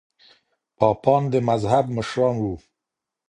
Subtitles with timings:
[0.77, 2.53] پاپان د مذهب مشران وو.